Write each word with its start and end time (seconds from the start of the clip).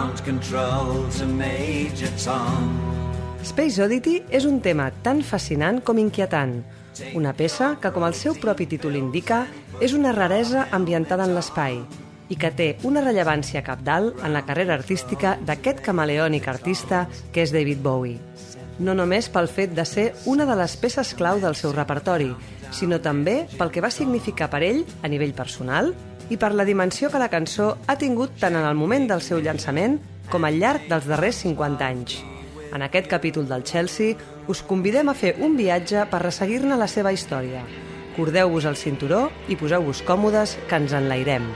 Ground 0.00 0.24
control 0.24 1.04
to 1.18 1.26
Major 1.26 2.08
Tom. 2.24 2.68
Space 3.44 3.82
Oddity 3.84 4.22
és 4.32 4.46
un 4.48 4.62
tema 4.64 4.86
tan 5.04 5.20
fascinant 5.20 5.82
com 5.84 6.00
inquietant. 6.00 6.54
Una 7.18 7.34
peça 7.36 7.74
que, 7.82 7.90
com 7.92 8.06
el 8.08 8.16
seu 8.16 8.32
propi 8.40 8.64
títol 8.70 8.96
indica, 8.96 9.42
és 9.76 9.92
una 9.92 10.14
raresa 10.16 10.70
ambientada 10.72 11.28
en 11.28 11.36
l'espai 11.36 11.82
i 12.32 12.40
que 12.40 12.48
té 12.56 12.70
una 12.88 13.04
rellevància 13.04 13.60
capdalt 13.66 14.24
en 14.24 14.32
la 14.32 14.46
carrera 14.48 14.78
artística 14.80 15.34
d'aquest 15.44 15.84
camaleònic 15.84 16.48
artista 16.48 17.02
que 17.34 17.44
és 17.44 17.52
David 17.52 17.84
Bowie. 17.84 18.16
No 18.80 18.96
només 18.96 19.28
pel 19.28 19.52
fet 19.52 19.76
de 19.76 19.84
ser 19.84 20.14
una 20.24 20.48
de 20.48 20.56
les 20.56 20.80
peces 20.80 21.12
clau 21.12 21.44
del 21.44 21.60
seu 21.60 21.76
repertori, 21.76 22.32
sinó 22.72 23.04
també 23.04 23.42
pel 23.58 23.68
que 23.68 23.84
va 23.84 23.92
significar 23.92 24.48
per 24.48 24.64
ell 24.64 24.86
a 25.02 25.12
nivell 25.12 25.36
personal 25.36 25.92
i 26.30 26.38
per 26.38 26.52
la 26.54 26.64
dimensió 26.64 27.10
que 27.10 27.20
la 27.20 27.30
cançó 27.30 27.74
ha 27.86 27.98
tingut 27.98 28.36
tant 28.40 28.56
en 28.56 28.66
el 28.66 28.78
moment 28.78 29.08
del 29.10 29.22
seu 29.26 29.42
llançament 29.42 29.98
com 30.30 30.46
al 30.46 30.60
llarg 30.62 30.86
dels 30.90 31.08
darrers 31.10 31.42
50 31.44 31.86
anys. 31.86 32.20
En 32.70 32.86
aquest 32.86 33.10
capítol 33.10 33.48
del 33.50 33.66
Chelsea 33.66 34.14
us 34.48 34.62
convidem 34.62 35.10
a 35.10 35.16
fer 35.18 35.34
un 35.42 35.56
viatge 35.58 36.06
per 36.10 36.22
resseguir-ne 36.22 36.78
la 36.78 36.88
seva 36.90 37.12
història. 37.12 37.64
Cordeu-vos 38.14 38.66
el 38.70 38.78
cinturó 38.78 39.26
i 39.48 39.58
poseu-vos 39.58 40.04
còmodes 40.06 40.56
que 40.70 40.78
ens 40.78 40.94
enlairem. 40.94 41.50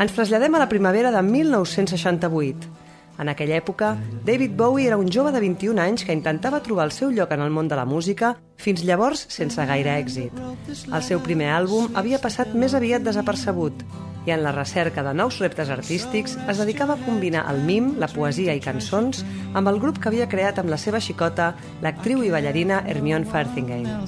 Ens 0.00 0.14
traslladem 0.16 0.54
a 0.54 0.62
la 0.62 0.68
primavera 0.68 1.10
de 1.12 1.22
1968. 1.22 2.68
En 3.20 3.28
aquella 3.28 3.58
època, 3.60 3.94
David 4.24 4.54
Bowie 4.56 4.86
era 4.88 4.96
un 4.96 5.10
jove 5.12 5.32
de 5.32 5.40
21 5.44 5.82
anys 5.82 6.06
que 6.08 6.16
intentava 6.16 6.62
trobar 6.64 6.86
el 6.88 6.94
seu 6.96 7.10
lloc 7.12 7.34
en 7.36 7.44
el 7.44 7.50
món 7.52 7.68
de 7.68 7.76
la 7.76 7.84
música, 7.84 8.34
fins 8.56 8.80
llavors 8.84 9.26
sense 9.28 9.66
gaire 9.68 9.98
èxit. 10.00 10.32
El 10.88 11.02
seu 11.04 11.20
primer 11.20 11.52
àlbum 11.52 11.92
havia 11.94 12.22
passat 12.22 12.56
més 12.56 12.74
aviat 12.74 13.04
desapercebut 13.04 13.84
i 14.26 14.32
en 14.34 14.42
la 14.44 14.52
recerca 14.52 15.02
de 15.02 15.14
nous 15.14 15.38
reptes 15.40 15.70
artístics 15.70 16.36
es 16.48 16.58
dedicava 16.58 16.94
a 16.94 17.04
combinar 17.04 17.46
el 17.50 17.62
mim, 17.64 17.94
la 17.98 18.08
poesia 18.08 18.54
i 18.54 18.60
cançons 18.60 19.24
amb 19.54 19.68
el 19.68 19.80
grup 19.80 19.98
que 19.98 20.10
havia 20.10 20.28
creat 20.28 20.60
amb 20.60 20.70
la 20.70 20.78
seva 20.78 21.00
xicota, 21.00 21.54
l'actriu 21.82 22.22
i 22.24 22.30
ballarina 22.30 22.82
Hermione 22.86 23.26
Farthingale. 23.26 24.00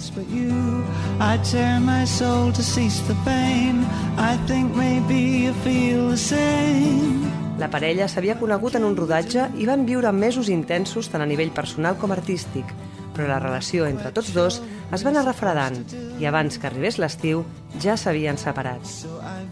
I 1.23 1.39
tear 1.47 1.81
my 1.81 2.05
soul 2.07 2.53
to 2.53 2.63
cease 2.63 3.03
the 3.09 3.17
pain. 3.25 3.85
I 4.19 4.37
think 4.47 4.75
maybe 4.77 5.47
you 5.47 5.55
feel 5.65 6.11
the 6.11 6.17
same. 6.17 7.31
La 7.61 7.69
parella 7.71 8.09
s'havia 8.09 8.39
conegut 8.41 8.75
en 8.75 8.85
un 8.89 8.97
rodatge 8.99 9.45
i 9.61 9.69
van 9.69 9.85
viure 9.87 10.11
mesos 10.13 10.49
intensos 10.51 11.11
tant 11.13 11.23
a 11.23 11.29
nivell 11.31 11.53
personal 11.55 11.99
com 12.01 12.11
artístic, 12.11 12.67
però 13.15 13.29
la 13.29 13.39
relació 13.39 13.87
entre 13.87 14.11
tots 14.17 14.33
dos 14.35 14.59
es 14.93 15.05
va 15.05 15.13
anar 15.13 15.27
refredant 15.29 15.79
i 16.19 16.27
abans 16.27 16.59
que 16.59 16.67
arribés 16.69 16.99
l'estiu 16.99 17.45
ja 17.85 17.97
s'havien 17.97 18.41
separat. 18.41 18.83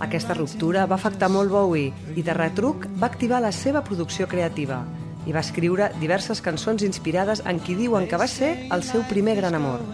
Aquesta 0.01 0.35
ruptura 0.35 0.87
va 0.89 0.97
afectar 0.97 1.29
molt 1.29 1.53
Bowie 1.53 1.93
i 2.17 2.25
de 2.25 2.35
retruc 2.37 2.87
va 2.97 3.11
activar 3.13 3.43
la 3.45 3.53
seva 3.53 3.85
producció 3.85 4.29
creativa 4.29 4.81
i 5.29 5.37
va 5.37 5.45
escriure 5.45 5.91
diverses 6.01 6.41
cançons 6.41 6.83
inspirades 6.87 7.45
en 7.45 7.61
qui 7.61 7.77
diuen 7.77 8.09
que 8.09 8.21
va 8.21 8.31
ser 8.31 8.55
el 8.73 8.83
seu 8.83 9.05
primer 9.11 9.37
gran 9.43 9.59
amor. 9.59 9.85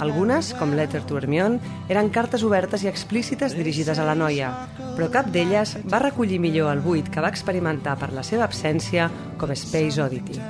Algunes, 0.00 0.54
com 0.56 0.72
Letter 0.72 1.02
to 1.04 1.18
Hermione, 1.18 1.60
eren 1.92 2.08
cartes 2.08 2.44
obertes 2.46 2.84
i 2.86 2.88
explícites 2.88 3.52
dirigides 3.56 4.00
a 4.00 4.06
la 4.08 4.16
noia, 4.16 4.48
però 4.96 5.10
cap 5.12 5.28
d'elles 5.32 5.76
va 5.92 6.00
recollir 6.00 6.40
millor 6.40 6.72
el 6.72 6.80
buit 6.84 7.10
que 7.12 7.20
va 7.20 7.28
experimentar 7.28 7.98
per 8.00 8.10
la 8.16 8.24
seva 8.24 8.46
absència 8.48 9.10
com 9.36 9.52
Space 9.52 10.00
Oddity. 10.00 10.40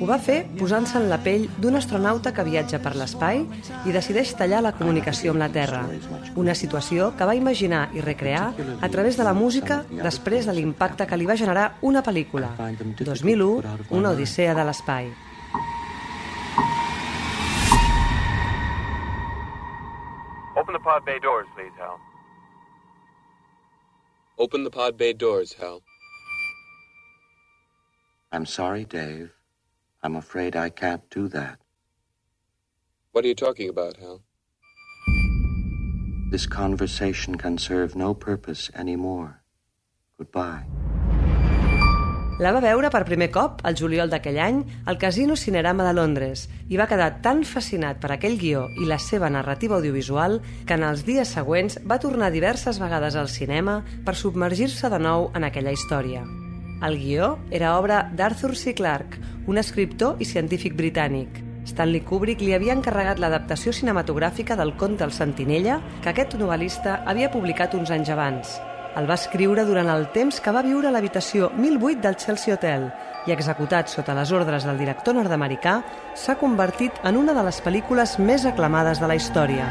Ho 0.00 0.06
va 0.08 0.18
fer 0.18 0.38
posant-se 0.58 0.96
en 0.98 1.06
la 1.10 1.20
pell 1.22 1.46
d'un 1.60 1.76
astronauta 1.78 2.32
que 2.34 2.44
viatja 2.46 2.80
per 2.82 2.94
l'espai 2.96 3.44
i 3.86 3.94
decideix 3.94 4.32
tallar 4.38 4.62
la 4.64 4.74
comunicació 4.74 5.34
amb 5.34 5.44
la 5.44 5.50
Terra, 5.52 5.84
una 6.40 6.56
situació 6.58 7.12
que 7.18 7.28
va 7.28 7.36
imaginar 7.38 7.88
i 7.94 8.02
recrear 8.02 8.48
a 8.80 8.88
través 8.88 9.20
de 9.20 9.28
la 9.28 9.36
música 9.36 9.82
després 9.92 10.48
de 10.48 10.56
l'impacte 10.56 11.06
que 11.06 11.20
li 11.20 11.28
va 11.28 11.38
generar 11.38 11.70
una 11.82 12.02
pel·lícula, 12.02 12.54
2001, 12.98 13.62
una 13.90 14.16
odissea 14.16 14.56
de 14.58 14.66
l'espai. 14.66 15.10
Open 20.68 20.74
the 20.82 20.84
pod 20.84 21.06
bay 21.06 21.18
doors, 21.18 21.46
please, 21.56 21.72
Hal. 21.78 21.98
Open 24.38 24.64
the 24.64 24.70
pod 24.70 24.98
bay 24.98 25.14
doors, 25.14 25.54
Hal. 25.54 25.80
I'm 28.30 28.44
sorry, 28.44 28.84
Dave. 28.84 29.32
I'm 30.02 30.14
afraid 30.14 30.56
I 30.56 30.68
can't 30.68 31.08
do 31.08 31.26
that. 31.28 31.58
What 33.12 33.24
are 33.24 33.28
you 33.28 33.34
talking 33.34 33.70
about, 33.70 33.96
Hal? 33.96 34.22
This 36.30 36.46
conversation 36.46 37.38
can 37.38 37.56
serve 37.56 37.96
no 37.96 38.12
purpose 38.12 38.70
anymore. 38.74 39.42
Goodbye. 40.18 40.66
La 42.38 42.52
va 42.54 42.60
veure 42.62 42.86
per 42.94 43.00
primer 43.02 43.32
cop, 43.34 43.64
al 43.66 43.74
juliol 43.74 44.12
d'aquell 44.12 44.36
any, 44.38 44.58
al 44.86 44.98
Casino 45.02 45.34
Cinerama 45.34 45.82
de 45.82 45.94
Londres 45.96 46.44
i 46.70 46.78
va 46.78 46.86
quedar 46.86 47.16
tan 47.24 47.40
fascinat 47.42 47.98
per 47.98 48.12
aquell 48.14 48.36
guió 48.38 48.68
i 48.78 48.86
la 48.86 49.00
seva 49.02 49.26
narrativa 49.26 49.74
audiovisual 49.74 50.38
que 50.68 50.76
en 50.78 50.84
els 50.86 51.02
dies 51.08 51.32
següents 51.34 51.80
va 51.82 51.98
tornar 51.98 52.30
diverses 52.30 52.78
vegades 52.78 53.18
al 53.18 53.26
cinema 53.26 53.80
per 54.06 54.14
submergir-se 54.14 54.86
de 54.86 55.02
nou 55.02 55.32
en 55.34 55.48
aquella 55.50 55.74
història. 55.74 56.22
El 56.86 57.00
guió 57.02 57.34
era 57.50 57.74
obra 57.74 58.04
d'Arthur 58.14 58.54
C. 58.54 58.76
Clarke, 58.78 59.18
un 59.50 59.58
escriptor 59.58 60.22
i 60.22 60.30
científic 60.30 60.78
britànic. 60.78 61.42
Stanley 61.66 62.06
Kubrick 62.06 62.46
li 62.46 62.54
havia 62.54 62.78
encarregat 62.78 63.18
l'adaptació 63.18 63.74
cinematogràfica 63.74 64.54
del 64.54 64.76
conte 64.78 65.02
El 65.02 65.10
Sentinella 65.10 65.82
que 66.04 66.14
aquest 66.14 66.38
novel·lista 66.38 67.00
havia 67.02 67.34
publicat 67.34 67.74
uns 67.74 67.90
anys 67.90 68.14
abans. 68.14 68.60
El 68.96 69.06
va 69.08 69.18
escriure 69.18 69.64
durant 69.68 69.90
el 69.92 70.08
temps 70.14 70.40
que 70.40 70.52
va 70.54 70.64
viure 70.64 70.88
a 70.88 70.92
l'habitació 70.94 71.50
1008 71.54 72.00
del 72.02 72.16
Chelsea 72.16 72.54
Hotel 72.54 72.88
i, 73.26 73.32
executat 73.34 73.92
sota 73.92 74.14
les 74.16 74.32
ordres 74.32 74.64
del 74.64 74.80
director 74.80 75.14
nord-americà, 75.14 75.82
s'ha 76.16 76.38
convertit 76.40 76.96
en 77.04 77.18
una 77.20 77.34
de 77.36 77.44
les 77.44 77.60
pel·lícules 77.62 78.16
més 78.18 78.46
aclamades 78.48 79.02
de 79.02 79.10
la 79.10 79.18
història. 79.18 79.68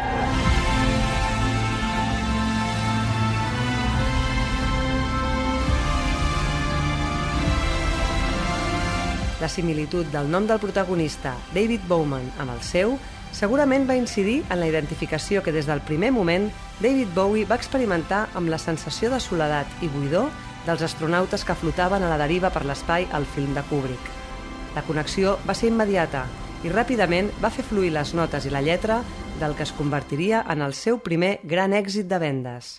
La 9.42 9.50
similitud 9.50 10.08
del 10.14 10.30
nom 10.30 10.48
del 10.50 10.62
protagonista, 10.62 11.36
David 11.54 11.84
Bowman, 11.90 12.32
amb 12.42 12.54
el 12.56 12.64
seu, 12.66 12.96
segurament 13.32 13.86
va 13.90 13.98
incidir 13.98 14.40
en 14.50 14.62
la 14.62 14.70
identificació 14.70 15.44
que 15.44 15.54
des 15.54 15.68
del 15.70 15.82
primer 15.86 16.10
moment 16.12 16.50
David 16.80 17.10
Bowie 17.16 17.48
va 17.50 17.58
experimentar 17.58 18.28
amb 18.38 18.52
la 18.54 18.60
sensació 18.62 19.10
de 19.10 19.18
soledat 19.24 19.82
i 19.82 19.90
buidor 19.90 20.30
dels 20.68 20.84
astronautes 20.86 21.42
que 21.48 21.56
flotaven 21.58 22.04
a 22.06 22.12
la 22.12 22.20
deriva 22.22 22.52
per 22.54 22.68
l'espai 22.70 23.08
al 23.18 23.26
film 23.26 23.58
de 23.58 23.64
Kubrick. 23.66 24.12
La 24.76 24.86
connexió 24.86 25.40
va 25.48 25.58
ser 25.58 25.72
immediata 25.72 26.28
i 26.62 26.70
ràpidament 26.70 27.32
va 27.42 27.50
fer 27.54 27.66
fluir 27.66 27.90
les 27.96 28.14
notes 28.14 28.46
i 28.46 28.54
la 28.54 28.62
lletra 28.62 29.02
del 29.42 29.58
que 29.58 29.66
es 29.66 29.74
convertiria 29.74 30.44
en 30.50 30.62
el 30.62 30.78
seu 30.78 31.02
primer 31.02 31.40
gran 31.44 31.74
èxit 31.74 32.06
de 32.06 32.22
vendes. 32.22 32.76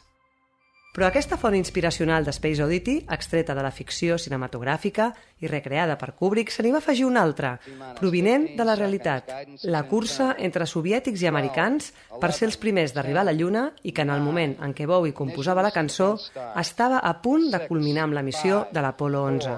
Però 0.98 1.06
aquesta 1.06 1.36
font 1.38 1.54
inspiracional 1.54 2.24
de 2.26 2.32
Space 2.34 2.58
Oddity, 2.58 2.96
extreta 3.14 3.54
de 3.54 3.62
la 3.62 3.70
ficció 3.70 4.16
cinematogràfica 4.18 5.12
i 5.38 5.46
recreada 5.46 5.94
per 5.94 6.08
Kubrick, 6.18 6.50
se 6.50 6.64
n'hi 6.66 6.72
va 6.74 6.80
afegir 6.82 7.04
una 7.06 7.22
altra, 7.22 7.52
provinent 8.00 8.48
de 8.58 8.66
la 8.66 8.74
realitat, 8.74 9.30
la 9.70 9.84
cursa 9.86 10.32
entre 10.48 10.66
soviètics 10.66 11.22
i 11.22 11.30
americans 11.30 11.92
per 12.18 12.32
ser 12.34 12.48
els 12.50 12.58
primers 12.58 12.96
d'arribar 12.96 13.22
a 13.22 13.28
la 13.30 13.36
Lluna 13.38 13.68
i 13.86 13.94
que 13.94 14.02
en 14.02 14.10
el 14.10 14.26
moment 14.26 14.58
en 14.58 14.74
què 14.74 14.90
Bowie 14.90 15.14
composava 15.14 15.62
la 15.62 15.70
cançó 15.70 16.16
estava 16.58 16.98
a 16.98 17.14
punt 17.22 17.46
de 17.54 17.62
culminar 17.70 18.08
amb 18.08 18.18
la 18.18 18.26
missió 18.26 18.64
de 18.74 18.82
l'Apollo 18.82 19.22
11. 19.30 19.56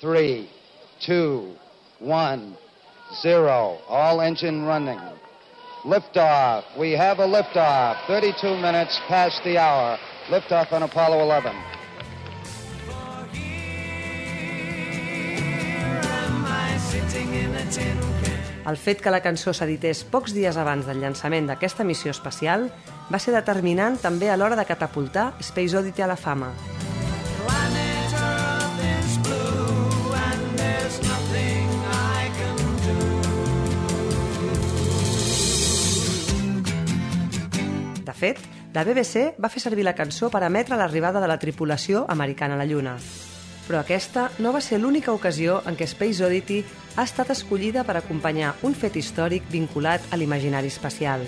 3, 0.00 0.48
2, 1.04 1.52
1, 2.00 2.50
zero. 3.20 3.76
All 3.90 4.24
engine 4.24 4.64
running. 4.64 5.04
Liftoff. 5.84 6.64
We 6.78 6.96
have 6.96 7.20
a 7.20 7.28
liftoff. 7.28 8.06
32 8.06 8.56
minutes 8.56 8.98
past 9.06 9.44
the 9.44 9.58
hour. 9.58 9.98
Liftoff 10.30 10.72
on 10.72 10.82
Apollo 10.82 11.24
11. 11.24 11.52
El 18.68 18.76
fet 18.76 19.00
que 19.00 19.08
la 19.08 19.22
cançó 19.24 19.54
s'edités 19.56 20.02
pocs 20.04 20.34
dies 20.36 20.58
abans 20.60 20.84
del 20.84 21.00
llançament 21.00 21.48
d'aquesta 21.48 21.86
missió 21.88 22.12
espacial 22.12 22.66
va 23.08 23.20
ser 23.24 23.32
determinant 23.32 23.96
també 24.02 24.28
a 24.28 24.36
l'hora 24.36 24.58
de 24.60 24.66
catapultar 24.68 25.30
Space 25.40 25.72
Oddity 25.80 26.04
a 26.04 26.10
la 26.12 26.20
fama. 26.20 26.52
De 38.04 38.12
fet, 38.12 38.44
la 38.74 38.84
BBC 38.84 39.38
va 39.40 39.48
fer 39.48 39.62
servir 39.62 39.84
la 39.86 39.96
cançó 39.96 40.28
per 40.30 40.42
emetre 40.44 40.76
l'arribada 40.76 41.22
de 41.22 41.28
la 41.30 41.38
tripulació 41.40 42.04
americana 42.08 42.54
a 42.54 42.60
la 42.60 42.66
Lluna. 42.68 42.96
Però 43.68 43.80
aquesta 43.80 44.28
no 44.38 44.52
va 44.52 44.60
ser 44.64 44.78
l'única 44.80 45.12
ocasió 45.12 45.62
en 45.68 45.76
què 45.76 45.88
Space 45.88 46.24
Oddity 46.24 46.62
ha 46.96 47.04
estat 47.04 47.32
escollida 47.32 47.84
per 47.84 47.98
acompanyar 47.98 48.54
un 48.62 48.74
fet 48.74 48.96
històric 48.96 49.48
vinculat 49.52 50.04
a 50.10 50.16
l'imaginari 50.16 50.72
espacial. 50.72 51.24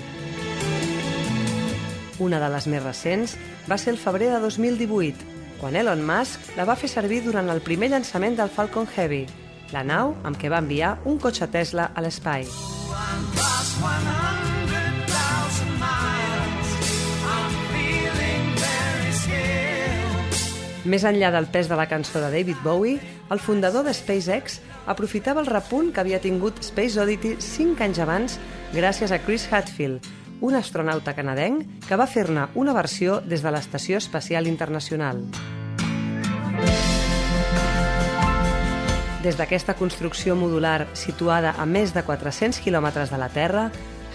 Una 2.20 2.40
de 2.40 2.48
les 2.52 2.66
més 2.68 2.82
recents 2.84 3.36
va 3.68 3.78
ser 3.80 3.94
el 3.94 4.00
febrer 4.00 4.30
de 4.32 4.40
2018, 4.40 5.24
quan 5.60 5.76
Elon 5.76 6.04
Musk 6.04 6.56
la 6.56 6.68
va 6.68 6.76
fer 6.76 6.88
servir 6.92 7.22
durant 7.24 7.48
el 7.52 7.64
primer 7.64 7.92
llançament 7.92 8.36
del 8.36 8.52
Falcon 8.52 8.88
Heavy, 8.88 9.24
la 9.72 9.84
nau 9.84 10.16
amb 10.24 10.36
què 10.36 10.52
va 10.52 10.60
enviar 10.64 10.98
un 11.04 11.20
cotxe 11.20 11.48
Tesla 11.48 11.92
a 11.94 12.04
l'espai. 12.04 12.48
Més 20.90 21.04
enllà 21.06 21.28
del 21.30 21.46
pes 21.46 21.68
de 21.70 21.76
la 21.78 21.86
cançó 21.86 22.18
de 22.18 22.32
David 22.32 22.64
Bowie, 22.64 22.98
el 23.30 23.38
fundador 23.38 23.84
de 23.86 23.92
SpaceX 23.94 24.56
aprofitava 24.90 25.38
el 25.44 25.46
repunt 25.46 25.92
que 25.94 26.00
havia 26.02 26.18
tingut 26.18 26.58
Space 26.66 26.98
Oddity 26.98 27.36
5 27.38 27.84
anys 27.86 28.00
abans 28.02 28.34
gràcies 28.74 29.14
a 29.14 29.20
Chris 29.22 29.44
Hadfield, 29.52 30.08
un 30.42 30.56
astronauta 30.58 31.14
canadenc 31.14 31.86
que 31.86 32.00
va 32.00 32.08
fer-ne 32.10 32.48
una 32.58 32.74
versió 32.74 33.20
des 33.22 33.44
de 33.44 33.52
l'Estació 33.54 34.00
Espacial 34.02 34.50
Internacional. 34.50 35.22
Des 39.22 39.38
d'aquesta 39.38 39.78
construcció 39.78 40.34
modular 40.34 40.88
situada 40.98 41.54
a 41.54 41.68
més 41.70 41.94
de 41.94 42.02
400 42.02 42.58
quilòmetres 42.64 43.14
de 43.14 43.22
la 43.22 43.30
Terra, 43.30 43.68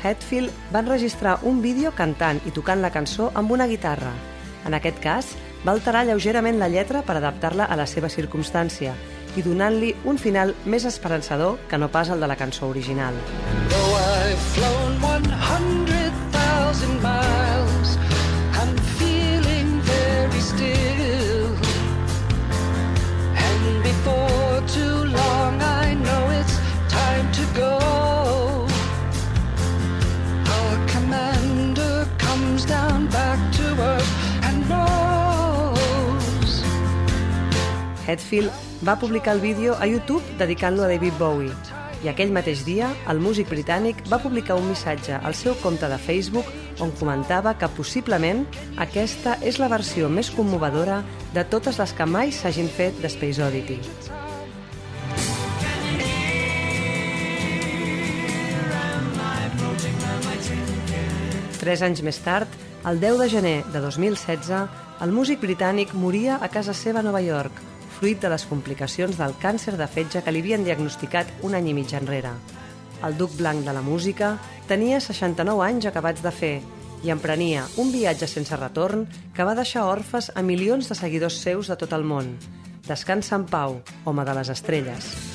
Hetfield 0.04 0.52
va 0.76 0.84
enregistrar 0.84 1.40
un 1.48 1.62
vídeo 1.64 1.96
cantant 1.96 2.44
i 2.44 2.52
tocant 2.52 2.84
la 2.84 2.92
cançó 2.92 3.32
amb 3.34 3.56
una 3.56 3.70
guitarra. 3.72 4.12
En 4.66 4.74
aquest 4.74 5.00
cas, 5.00 5.36
va 5.66 5.74
alterar 5.74 6.06
lleugerament 6.06 6.60
la 6.62 6.70
lletra 6.70 7.02
per 7.02 7.18
adaptar-la 7.18 7.66
a 7.66 7.76
la 7.80 7.88
seva 7.90 8.10
circumstància 8.14 8.94
i 9.36 9.44
donant-li 9.44 9.92
un 10.06 10.22
final 10.22 10.54
més 10.66 10.86
esperançador 10.86 11.58
que 11.70 11.82
no 11.82 11.90
pas 11.92 12.14
el 12.14 12.22
de 12.22 12.30
la 12.30 12.38
cançó 12.40 12.70
original. 12.70 13.18
Though 14.56 15.95
Hetfield 38.08 38.52
va 38.86 39.00
publicar 39.00 39.36
el 39.36 39.42
vídeo 39.42 39.76
a 39.80 39.88
YouTube 39.88 40.24
dedicant-lo 40.38 40.84
a 40.86 40.92
David 40.92 41.18
Bowie 41.20 41.84
i 42.06 42.10
aquell 42.12 42.34
mateix 42.34 42.62
dia 42.68 42.92
el 43.10 43.18
músic 43.24 43.50
britànic 43.50 44.04
va 44.12 44.20
publicar 44.22 44.58
un 44.60 44.68
missatge 44.70 45.18
al 45.18 45.34
seu 45.34 45.56
compte 45.64 45.88
de 45.90 45.98
Facebook 45.98 46.46
on 46.84 46.92
comentava 47.00 47.56
que 47.58 47.70
possiblement 47.74 48.44
aquesta 48.86 49.40
és 49.42 49.58
la 49.58 49.70
versió 49.72 50.10
més 50.10 50.30
commovedora 50.30 51.02
de 51.34 51.46
totes 51.50 51.80
les 51.82 51.96
que 51.98 52.06
mai 52.06 52.34
s'hagin 52.36 52.70
fet 52.70 53.02
de 53.02 53.10
Space 53.10 53.42
Oddity. 53.42 53.80
Tres 61.58 61.82
anys 61.82 62.04
més 62.06 62.20
tard, 62.22 62.52
el 62.86 63.00
10 63.02 63.22
de 63.24 63.30
gener 63.34 63.60
de 63.74 63.80
2016, 63.82 64.52
el 65.02 65.12
músic 65.16 65.42
britànic 65.42 65.96
moria 65.98 66.38
a 66.38 66.52
casa 66.54 66.76
seva 66.78 67.02
a 67.02 67.08
Nova 67.08 67.24
York, 67.26 67.64
fruit 67.96 68.20
de 68.22 68.30
les 68.32 68.46
complicacions 68.50 69.18
del 69.18 69.36
càncer 69.42 69.76
de 69.80 69.88
fetge 69.88 70.22
que 70.24 70.34
li 70.34 70.42
havien 70.44 70.66
diagnosticat 70.68 71.32
un 71.48 71.56
any 71.56 71.72
i 71.72 71.76
mig 71.78 71.94
enrere. 71.96 72.34
El 73.06 73.16
duc 73.20 73.36
blanc 73.40 73.66
de 73.66 73.76
la 73.76 73.84
música 73.86 74.36
tenia 74.68 75.00
69 75.00 75.64
anys 75.66 75.88
acabats 75.92 76.24
de 76.26 76.34
fer 76.34 76.56
i 77.06 77.14
emprenia 77.14 77.68
un 77.82 77.94
viatge 77.94 78.28
sense 78.28 78.58
retorn 78.58 79.06
que 79.36 79.46
va 79.48 79.56
deixar 79.58 79.86
orfes 79.92 80.32
a 80.36 80.44
milions 80.44 80.90
de 80.90 80.98
seguidors 80.98 81.40
seus 81.44 81.72
de 81.72 81.80
tot 81.80 81.94
el 81.94 82.04
món. 82.04 82.36
Descansa 82.88 83.40
en 83.40 83.48
pau, 83.50 83.82
home 84.06 84.26
de 84.26 84.38
les 84.40 84.54
estrelles. 84.54 85.35